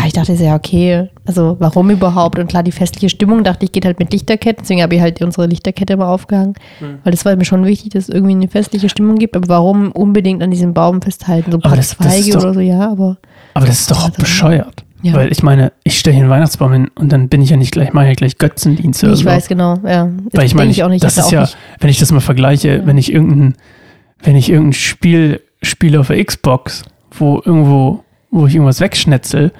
[0.06, 2.38] ich dachte, ja, okay, also warum überhaupt?
[2.38, 5.20] Und klar, die festliche Stimmung, dachte ich, geht halt mit Lichterketten, deswegen habe ich halt
[5.22, 6.98] unsere Lichterkette immer aufgehangen, Mhm.
[7.04, 9.92] weil das war mir schon wichtig, dass es irgendwie eine festliche Stimmung gibt, aber warum
[9.92, 11.50] unbedingt an diesem Baum festhalten?
[11.52, 13.18] So ein paar Zweige doch- oder so, ja, aber
[13.52, 14.84] Aber das ist doch auch Also, bescheuert.
[15.04, 15.12] Ja.
[15.14, 17.72] Weil ich meine, ich stelle hier einen Weihnachtsbaum hin und dann bin ich ja nicht
[17.72, 19.26] gleich, mache ja gleich Götzendienste oder ich so.
[19.26, 20.06] weiß genau, ja.
[20.06, 22.20] Das Weil ich meine, denk auch nicht, das ist ja, nicht- wenn ich das mal
[22.20, 22.86] vergleiche, Ja.
[22.86, 23.54] wenn ich irgendein,
[24.22, 29.52] wenn ich irgendein Spiel spiele auf der Xbox, wo irgendwo, wo ich irgendwas wegschnetzel,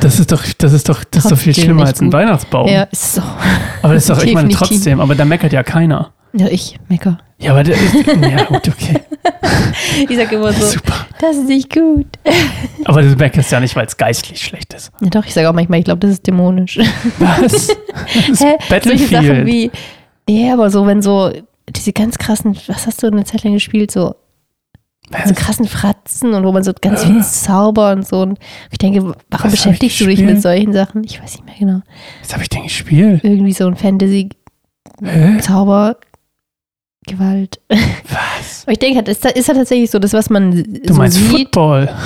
[0.00, 2.12] das ist doch, das ist doch, das ist doch viel schlimmer als ein gut.
[2.14, 2.68] Weihnachtsbaum.
[2.68, 3.22] Ja, ist so.
[3.82, 6.12] Aber das ist doch, ich meine, trotzdem, aber da meckert ja keiner.
[6.34, 7.18] Ja, ich mecker.
[7.42, 9.00] Ja, aber der ist, ja, gut, okay,
[10.08, 11.06] Ich sag immer so, super.
[11.20, 12.06] das ist nicht gut.
[12.84, 14.90] Aber du meckerst ja nicht, weil es geistlich schlecht ist.
[15.00, 16.78] Ja, doch, ich sage auch manchmal, ich glaube, das ist dämonisch.
[17.18, 17.52] Was?
[17.92, 18.56] Das ist Hä?
[18.82, 19.46] Solche Sachen Battlefield.
[19.46, 19.70] wie,
[20.28, 21.30] ja, aber so, wenn so
[21.68, 24.14] diese ganz krassen, was hast du eine Zeit lang gespielt, so,
[25.26, 28.22] so krassen Fratzen und wo man so ganz viel Zauber und so.
[28.22, 28.38] Und
[28.70, 31.04] ich denke, warum Was beschäftigst du dich mit solchen Sachen?
[31.04, 31.82] Ich weiß nicht mehr genau.
[32.22, 33.22] Was habe ich denn gespielt?
[33.22, 35.96] Irgendwie so ein Fantasy-Zauber?
[37.06, 37.60] Gewalt.
[37.78, 38.62] Was?
[38.64, 41.28] Aber ich denke, ist, ist ja tatsächlich so, das, was man Du so meinst sieht.
[41.30, 41.88] Football?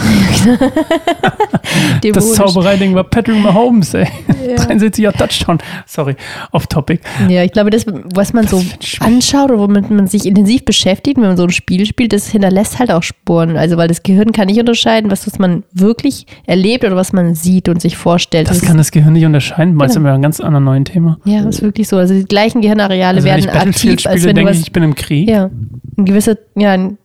[2.03, 2.35] Das.
[2.35, 4.07] Zaubereiding war Patrick Mahomes, ey.
[4.49, 4.55] Ja.
[4.65, 5.59] 73er Touchdown.
[5.87, 6.15] Sorry,
[6.53, 7.01] off topic.
[7.29, 9.07] Ja, ich glaube, das, was man so Was Spiel.
[9.07, 12.79] anschaut oder womit man sich intensiv beschäftigt, wenn man so ein Spiel spielt, das hinterlässt
[12.79, 13.57] halt auch Spuren.
[13.57, 17.35] Also, weil das Gehirn kann nicht unterscheiden, was, was man wirklich erlebt oder was man
[17.35, 18.49] sieht und sich vorstellt.
[18.49, 19.75] Das ist- kann das Gehirn nicht unterscheiden.
[19.75, 20.09] Meinst du Genau.
[20.09, 21.19] wir haben ein ganz anderes neues Thema?
[21.25, 21.97] ja, ist wirklich so.
[21.97, 24.57] Also, die gleichen Gehirnareale Also wenn ich werden aktiv, als spiele, wenn du denke was.
[24.59, 25.29] ich, ich bin im Krieg.
[25.29, 25.51] ja,
[25.99, 26.99] ein gewisser, ja, ein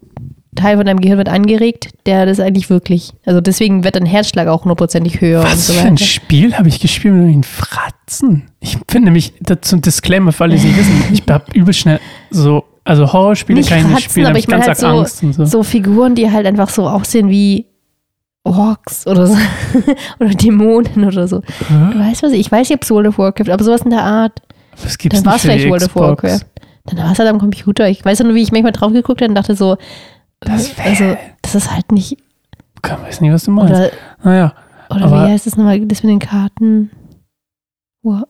[0.56, 3.14] Teil von deinem Gehirn wird angeregt, der das eigentlich wirklich.
[3.26, 5.98] Also, deswegen wird dein Herzschlag auch hundertprozentig höher und Was so für ein.
[5.98, 8.44] Spiel habe ich gespielt mit den Fratzen?
[8.60, 11.74] Ich finde mich, dazu ein Disclaimer für alle, die es nicht wissen, ich habe übel
[11.74, 12.00] schnell
[12.32, 15.24] so, also Horrorspiele Nicht kann ich nicht spielen, aber ich ich meine halt so- Angst
[15.24, 15.46] und so.
[15.46, 17.66] So Figuren, die halt einfach so aussehen wie
[18.44, 19.38] Orks oder so.
[20.20, 21.42] oder Dämonen oder so.
[21.70, 24.04] Du weißt was, ich weiß nicht, ob es World of Warcraft, aber sowas in der
[24.04, 24.42] Art.
[24.84, 25.96] Was gibt's Dann denn war es vielleicht World of?
[25.96, 26.40] Warcraft.
[26.92, 27.88] Dann war es halt am Computer.
[27.90, 29.78] Ich weiß ja nur, wie ich manchmal drauf geguckt habe und dachte so,
[30.42, 32.18] Das wär- also, das ist halt nicht,
[32.84, 33.74] Ich weiß nicht, was du meinst.
[33.74, 33.92] oder,
[34.24, 34.54] naja,
[34.90, 36.92] oder Aber- wie heißt das nochmal, das mit den Karten?
[38.04, 38.28] War-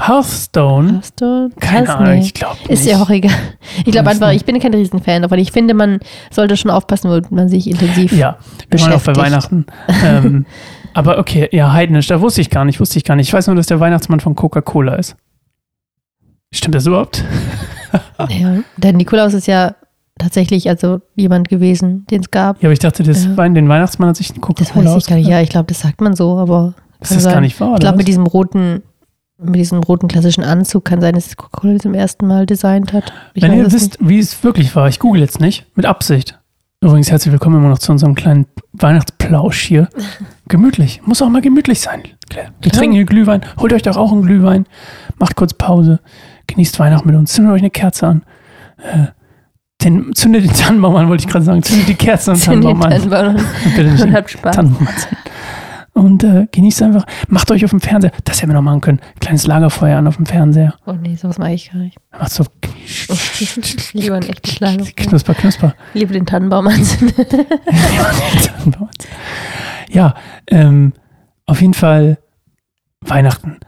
[0.00, 0.92] Hearthstone?
[0.92, 1.50] Hearthstone?
[1.58, 2.26] Keine Ahnung, nicht.
[2.26, 3.32] ich glaube Ist ja auch egal.
[3.84, 4.36] Ich glaube einfach, nicht.
[4.36, 5.98] ich bin kein Riesenfan, aber ich finde, man
[6.30, 8.12] sollte schon aufpassen, wo man sich intensiv.
[8.12, 8.38] Ja,
[8.70, 9.16] wir waren auch bei.
[9.16, 9.66] Weihnachten.
[10.04, 10.46] ähm,
[10.94, 13.26] aber okay, ja, heidnisch, da wusste ich gar nicht, wusste ich gar nicht.
[13.26, 15.16] Ich weiß nur, dass der Weihnachtsmann von Coca-Cola ist.
[16.54, 17.24] Stimmt das überhaupt?
[18.28, 19.74] Ja, der Nikolaus ist ja
[20.18, 22.60] tatsächlich also jemand gewesen, den es gab.
[22.62, 23.36] Ja, aber ich dachte, das Ja.
[23.36, 25.28] Wein, den Weihnachtsmann hat sich ein Das Coca-Cola weiß ich gar nicht.
[25.28, 27.34] Ja, ich glaube, das sagt man so, aber Das ist sein.
[27.34, 28.82] gar nicht wahr, ich glaube, mit diesem roten,
[29.40, 33.12] mit diesem roten klassischen Anzug kann sein, dass Coca-Cola das zum ersten Mal designt hat.
[33.34, 36.38] Ich Wenn ihr es wisst, wie es wirklich war, ich google jetzt nicht, mit Absicht.
[36.80, 39.88] Übrigens, herzlich willkommen immer noch zu unserem kleinen Weihnachtsplausch hier.
[40.48, 41.00] Gemütlich.
[41.04, 42.02] Muss auch mal gemütlich sein.
[42.30, 42.72] Wir Klar.
[42.72, 43.42] trinken hier Glühwein.
[43.58, 44.64] Holt euch doch auch einen Glühwein.
[45.18, 46.00] Macht kurz Pause.
[46.48, 47.32] Genießt Weihnachten mit uns.
[47.32, 48.22] Zündet euch eine Kerze an.
[48.78, 49.06] Äh,
[49.84, 51.62] den, zündet den Tannenbaum an, wollte ich gerade sagen.
[51.62, 52.40] Zündet die Kerze am.
[52.40, 52.90] Tannenbaum an.
[52.90, 53.36] Tannenbaum.
[53.76, 54.56] Bitte nicht Und habt Spaß.
[54.56, 54.88] Tannenbaum.
[55.92, 57.06] Und äh, genießt einfach.
[57.28, 58.12] Macht euch auf dem Fernseher.
[58.24, 59.00] Das hätten wir noch machen können.
[59.20, 60.74] Kleines Lagerfeuer an auf dem Fernseher.
[60.86, 61.96] Oh nee, sowas mache ich gar nicht.
[62.12, 62.44] Macht so
[63.92, 64.84] Lieber ein echtes Schlager.
[64.96, 65.74] knusper, knusper.
[65.94, 67.26] Lieber den Tannenbaum anzünden.
[69.90, 70.14] ja,
[70.48, 70.92] ähm,
[71.46, 72.18] auf jeden Fall
[73.00, 73.58] Weihnachten.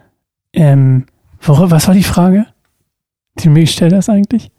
[0.52, 1.06] Ähm,
[1.42, 2.46] was war die Frage,
[3.38, 4.50] die du mir gestellt hast eigentlich?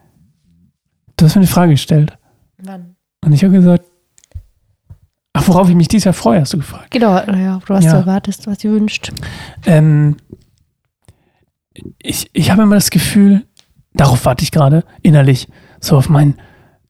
[1.17, 2.17] Du hast mir eine Frage gestellt.
[2.57, 2.95] Wann?
[3.23, 3.85] Und ich habe gesagt,
[5.33, 6.91] ach, worauf ich mich dieses Jahr freue, hast du gefragt.
[6.91, 7.91] Genau, ja, was Ja.
[7.93, 9.11] du erwartest, was du wünschst.
[9.65, 10.17] Ähm,
[12.01, 13.45] ich, ich habe immer das Gefühl,
[13.93, 15.47] darauf warte ich gerade innerlich,
[15.79, 16.35] so auf mein,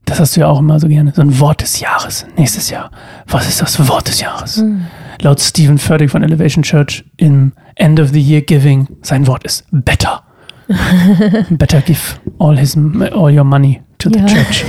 [0.05, 2.91] das hast du ja auch immer so gerne, so ein Wort des Jahres nächstes Jahr.
[3.27, 4.57] Was ist das Wort des Jahres?
[4.57, 4.85] Hm.
[5.21, 9.65] Laut Stephen Furtick von Elevation Church im End of the Year Giving, sein Wort ist
[9.71, 10.23] better.
[11.51, 12.75] better give all his
[13.13, 14.25] all your money to the Ja.
[14.27, 14.65] church.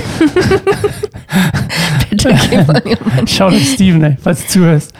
[2.11, 4.93] Gib mal mir mein- Schau dir Steven, ey, falls du zuhörst.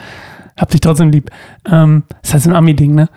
[0.58, 1.30] Hab dich trotzdem lieb.
[1.70, 3.10] Ähm, das ist halt so ein Ami-Ding, ne?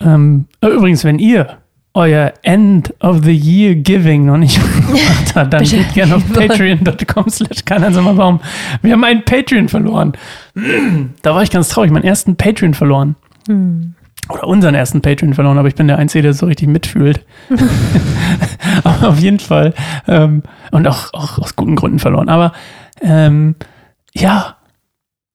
[0.00, 1.58] Ähm, übrigens, wenn ihr
[1.92, 7.28] euer End of the Year Giving noch nicht gemacht habt, dann geht gerne auf patreon.com
[7.28, 8.40] slash Baum.
[8.82, 10.12] Wir haben einen Patreon verloren.
[11.22, 13.16] Da war ich ganz traurig, meinen ersten Patreon verloren.
[13.48, 13.94] Hm.
[14.30, 17.24] Oder unseren ersten Patreon verloren, aber ich bin der Einzige, der so richtig mitfühlt.
[18.84, 19.74] aber auf jeden Fall.
[20.06, 22.28] Ähm, und auch, auch aus guten Gründen verloren.
[22.28, 22.52] Aber
[23.00, 23.56] ähm,
[24.14, 24.56] ja,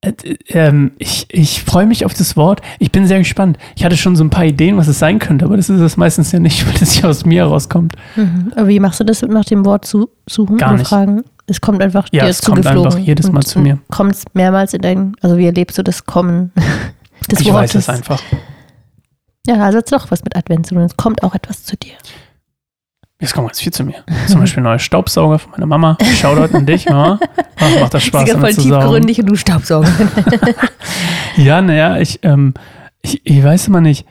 [0.02, 0.14] äh,
[0.50, 2.62] ähm, ich, ich freue mich auf das Wort.
[2.80, 3.58] Ich bin sehr gespannt.
[3.76, 5.98] Ich hatte schon so ein paar Ideen, was es sein könnte, aber das ist es
[5.98, 7.94] meistens ja nicht, weil das ja aus mir rauskommt.
[8.16, 8.54] Mhm.
[8.56, 10.88] Aber wie machst du das nach dem Wort zu suchen Gar nicht.
[10.88, 11.24] fragen?
[11.48, 13.78] es kommt einfach Ja, dir es kommt einfach jedes Mal und, zu mir.
[13.92, 16.52] Kommt mehrmals in dein, also wie erlebst du das Kommen
[17.32, 17.76] des ich Wortes?
[17.76, 18.22] weiß es einfach.
[19.48, 20.84] Ja, also hat doch was mit Advent zu tun.
[20.84, 21.94] Es kommt auch etwas zu dir.
[23.22, 23.96] Jetzt kommt ganz viel zu mir.
[24.28, 25.98] Zum Beispiel ein neuer Staubsauger von meiner Mama.
[26.20, 27.18] Shoutout an dich, Mama.
[27.58, 28.70] Ach, macht das Spaß, ja voll saugen.
[28.70, 29.88] tiefgründig und du Staubsauger.
[31.38, 32.54] Ja, naja, ich, ähm,
[33.02, 34.06] ich, ich weiß immer nicht.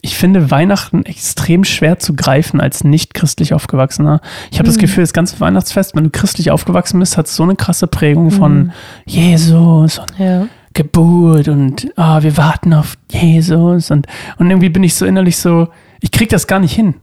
[0.00, 4.20] Ich finde Weihnachten extrem schwer zu greifen als nicht christlich aufgewachsener.
[4.50, 4.80] Ich habe das Mhm.
[4.82, 8.56] Gefühl, das ganze Weihnachtsfest, wenn du christlich aufgewachsen bist, hat so eine krasse Prägung von
[8.64, 8.72] Mhm.
[9.06, 10.46] Jesus und ja.
[10.74, 14.06] Geburt und ah, wir warten auf Jesus und,
[14.38, 15.68] und irgendwie bin ich so innerlich so,
[16.00, 16.96] ich krieg das gar nicht hin.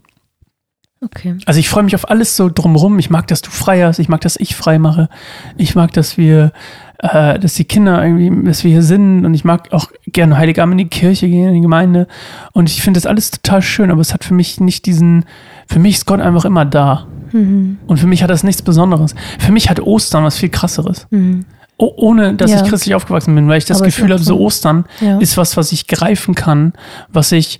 [1.04, 1.36] Okay.
[1.48, 3.00] Also ich freue mich auf alles so drumrum.
[3.00, 3.98] Ich mag, dass du frei hast.
[3.98, 5.10] Ich mag, dass ich frei mache.
[5.58, 6.52] Ich mag, dass wir,
[7.00, 9.26] äh, dass die Kinder irgendwie, dass wir hier sind.
[9.26, 12.08] Und ich mag auch gerne Heiligabend in die Kirche gehen, in die Gemeinde.
[12.52, 13.90] Und ich finde das alles total schön.
[13.90, 15.26] Aber es hat für mich nicht diesen,
[15.68, 17.08] für mich ist Gott einfach immer da.
[17.32, 17.78] Mhm.
[17.88, 19.15] Und für mich hat das nichts Besonderes.
[19.39, 21.08] Für mich hat Ostern was viel krasseres.
[21.12, 21.46] Mhm.
[21.78, 22.62] Oh, ohne, dass Ja.
[22.63, 24.39] ich christlich aufgewachsen bin, weil ich das Aber ist Gefühl habe, so.
[24.39, 25.17] Ostern Ja.
[25.20, 26.74] ist was, was ich greifen kann,
[27.10, 27.60] was ich,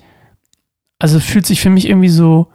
[1.00, 2.46] also fühlt sich für mich irgendwie so,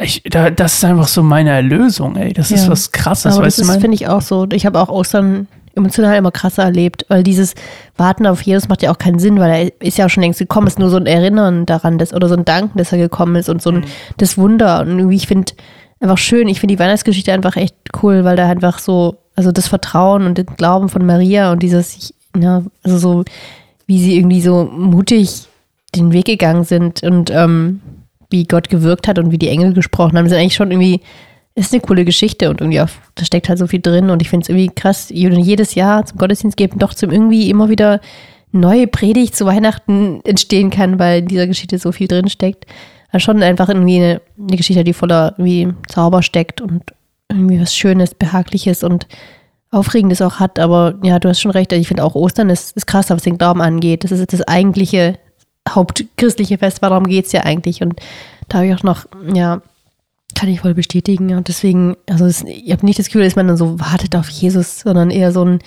[0.00, 2.32] ich, da, das ist einfach so meine Erlösung, ey.
[2.32, 2.70] Das ist Ja.
[2.70, 3.80] was krasses, Aber weißt das du, ist, mein?
[3.82, 4.46] finde ich, auch so.
[4.52, 7.54] Ich habe auch Ostern emotional immer krasser erlebt, weil dieses
[7.96, 10.38] Warten auf Jesus macht ja auch keinen Sinn, weil er ist ja auch schon längst
[10.38, 13.36] gekommen, ist nur so ein Erinnern daran, dass, oder so ein Danken, dass er gekommen
[13.36, 13.84] ist und so ein, Mhm.
[14.16, 14.80] das Wunder.
[14.80, 15.52] Und irgendwie, ich finde
[16.00, 19.68] einfach schön, ich finde die Weihnachtsgeschichte einfach echt cool, weil da einfach so, also das
[19.68, 23.24] Vertrauen und den Glauben von Maria und dieses, ja, also so,
[23.86, 25.46] wie sie irgendwie so mutig
[25.94, 27.80] den Weg gegangen sind und ähm,
[28.30, 31.00] wie Gott gewirkt hat und wie die Engel gesprochen haben, sind eigentlich schon irgendwie
[31.54, 34.28] ist eine coole Geschichte und irgendwie auch, da steckt halt so viel drin und ich
[34.28, 38.00] finde es irgendwie krass, jedes Jahr zum Gottesdienst geben doch zum irgendwie immer wieder
[38.50, 42.66] neue Predigt zu Weihnachten entstehen kann, weil in dieser Geschichte so viel drin steckt.
[43.10, 46.82] Also schon einfach irgendwie eine, eine Geschichte, die voller irgendwie Zauber steckt und
[47.28, 49.06] irgendwie was Schönes, Behagliches und
[49.70, 50.58] Aufregendes auch hat.
[50.58, 51.72] Aber ja, du hast schon recht.
[51.72, 54.04] Also ich finde auch Ostern ist, ist krass, was den Glauben angeht.
[54.04, 55.18] Das ist das eigentliche
[55.68, 57.82] hauptchristliche Fest, darum geht es ja eigentlich.
[57.82, 58.00] Und
[58.48, 59.62] da habe ich auch noch, ja,
[60.34, 61.34] kann ich voll bestätigen.
[61.34, 64.28] Und deswegen, also es, ich habe nicht das Gefühl, dass man dann so wartet auf
[64.28, 65.58] Jesus, sondern eher so ein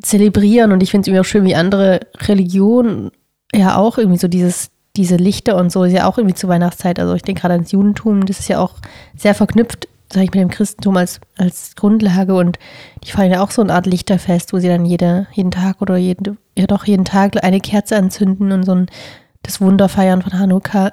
[0.00, 0.72] Zelebrieren.
[0.72, 3.10] Und ich finde es irgendwie auch schön, wie andere Religionen
[3.54, 6.98] ja auch irgendwie so dieses, diese Lichter und so, ist ja auch irgendwie zur Weihnachtszeit.
[6.98, 8.74] Also ich denke gerade ans Judentum, das ist ja auch
[9.16, 12.34] sehr verknüpft, sage ich, mit dem Christentum als, als Grundlage.
[12.34, 12.58] Und
[13.04, 15.96] die feiern ja auch so eine Art Lichterfest, wo sie dann jede, jeden Tag oder
[15.96, 18.86] jeden, ja doch jeden Tag eine Kerze anzünden und so ein
[19.44, 20.90] das Wunder feiern von Hanukkah.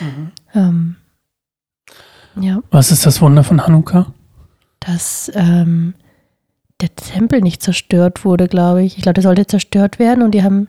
[0.00, 0.32] Mhm.
[0.54, 0.96] ähm,
[2.40, 4.06] ja, Was ist das Wunder von Hanukkah?
[4.80, 5.94] dass ähm,
[6.80, 8.96] der Tempel nicht zerstört wurde, glaube ich.
[8.96, 10.68] Ich glaube, der sollte zerstört werden und die haben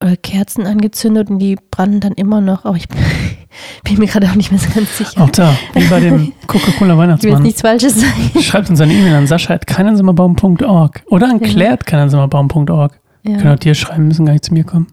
[0.00, 2.64] äh, Kerzen angezündet und die brannten dann immer noch.
[2.66, 2.88] Aber ich
[3.84, 5.22] bin mir gerade auch nicht mehr so ganz sicher.
[5.22, 7.42] Auch da, wie bei dem Coca-Cola Ich will jetzt Weihnachtsmann.
[7.42, 8.42] nichts Falsches sagen.
[8.42, 11.46] Schreibt uns eine E-Mail an sascha.keinensimmerbaum.org oder an Ja.
[11.48, 13.00] claire.keinensimmerbaum.org.
[13.24, 13.54] Können Ja.
[13.54, 14.88] auch dir schreiben, müssen gar nicht zu mir kommen.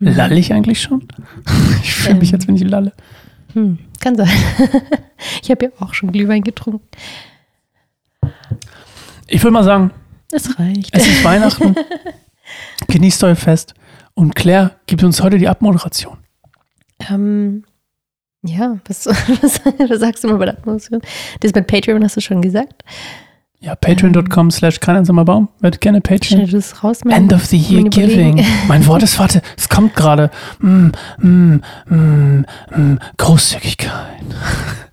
[0.00, 0.14] Mhm.
[0.16, 1.06] Lalle ich eigentlich schon?
[1.82, 2.34] Ich fühle mich, Ähm.
[2.36, 2.92] als wenn ich lalle.
[3.54, 4.28] Hm, kann sein.
[5.42, 6.86] ich habe ja auch schon Glühwein getrunken.
[9.26, 9.90] Ich würde mal sagen,
[10.28, 10.90] Das reicht.
[10.92, 11.74] es ist Weihnachten.
[12.88, 13.74] Genießt euer Fest.
[14.14, 16.18] Und Claire gibt uns heute die Abmoderation.
[17.10, 17.64] Ähm,
[18.42, 21.00] ja, was, was, was sagst du mal bei der Atmosphäre?
[21.40, 22.84] Das mit Patreon hast du schon gesagt.
[23.64, 25.26] Ja, patreon.com slash keineinsamer
[25.60, 26.40] Wird gerne Patreon.
[26.40, 27.00] Schnell das raus.
[27.08, 28.44] End of the year mein giving.
[28.68, 30.30] Mein Wort ist, warte, es kommt gerade.
[30.60, 30.88] Mm,
[31.22, 32.44] mm, mm,
[32.76, 33.92] mm, Großzügigkeit.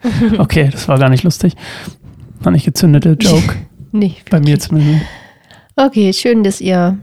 [0.40, 1.54] Okay, das war gar nicht lustig.
[2.40, 3.56] War nicht gezündete Joke.
[3.92, 5.02] Nee, Bei mir zumindest.
[5.76, 6.98] Okay, schön, dass ihr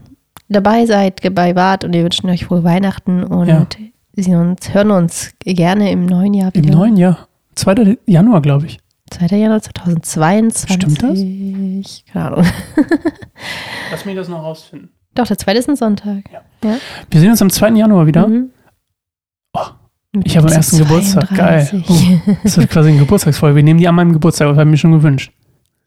[0.49, 3.67] dabei seid, dabei wart und wir wünschen euch frohe Weihnachten und Ja.
[4.15, 6.75] sehen uns, hören uns gerne im neuen Jahr Im wieder.
[6.75, 7.27] neuen Jahr.
[7.55, 7.97] 2.
[8.07, 8.79] Januar, glaube ich.
[9.09, 9.37] 2.
[9.37, 10.73] Januar 2022.
[10.73, 11.19] Stimmt das?
[12.11, 12.45] Keine Ahnung.
[13.91, 14.89] Lass mich das noch rausfinden.
[15.15, 16.23] Doch, der zweite ist ein Sonntag.
[16.61, 17.71] Wir sehen uns am 2.
[17.71, 18.27] Januar wieder.
[18.27, 18.51] Mhm.
[19.53, 19.65] Oh,
[20.23, 21.29] ich habe am ersten Geburtstag.
[21.35, 21.65] Geil.
[21.65, 21.89] 32.
[22.27, 23.55] Oh, das wird quasi eine Geburtstagsfolge.
[23.55, 25.31] Wir nehmen die an meinem Geburtstag, das habe ich mir schon gewünscht.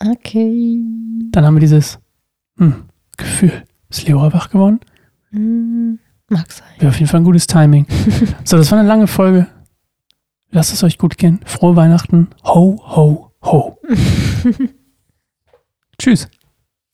[0.00, 0.80] Okay.
[1.30, 1.98] Dann haben wir dieses
[2.58, 2.84] hm,
[3.16, 3.64] Gefühl.
[3.88, 4.80] Ist Leora wach geworden?
[5.30, 6.68] Hm, mag sein.
[6.78, 7.86] Wäre auf jeden Fall ein gutes Timing.
[8.44, 9.46] so, das war eine lange Folge.
[10.54, 11.40] Lasst es euch gut gehen.
[11.46, 12.28] Frohe Weihnachten.
[12.44, 13.78] Ho, ho, ho.
[15.98, 16.28] Tschüss.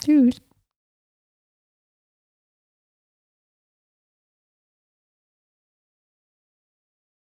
[0.00, 0.40] Tschüss.